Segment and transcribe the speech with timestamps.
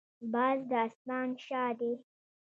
[0.33, 1.93] باز د اسمان شاه دی